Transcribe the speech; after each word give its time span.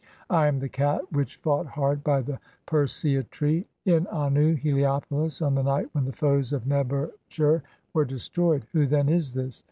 "I 0.31 0.47
am 0.47 0.57
the 0.57 0.67
Cat 0.67 1.01
which 1.11 1.35
fought(?) 1.35 1.67
hard 1.77 2.03
by 2.03 2.21
the 2.23 2.39
Persea 2.65 3.21
tree 3.29 3.67
(19) 3.85 3.93
"in 3.93 4.05
Annu 4.07 4.57
(Heliopolis), 4.57 5.43
on 5.43 5.53
the 5.53 5.61
night 5.61 5.89
when 5.91 6.05
the 6.05 6.11
foes 6.11 6.53
of 6.53 6.65
Neb 6.65 6.91
er 6.91 7.11
tcher 7.29 7.61
"were 7.93 8.05
destroyed." 8.05 8.65
Who 8.71 8.87
then 8.87 9.09
is 9.09 9.35
this? 9.35 9.59